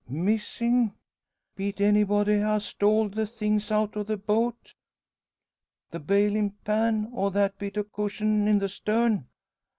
"Missin'! 0.09 0.95
Be't 1.55 1.79
anybody 1.79 2.39
ha' 2.39 2.57
stoled 2.57 3.13
the 3.13 3.27
things 3.27 3.71
out 3.71 3.95
o' 3.95 4.01
the 4.01 4.17
boat? 4.17 4.73
The 5.91 5.99
balin' 5.99 6.55
pan, 6.65 7.11
or 7.13 7.29
that 7.29 7.59
bit 7.59 7.77
o' 7.77 7.83
cushion 7.83 8.47
in 8.47 8.57
the 8.57 8.67
stern?" 8.69 9.27